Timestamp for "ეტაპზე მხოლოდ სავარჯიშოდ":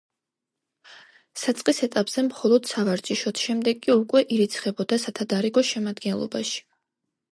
1.87-3.41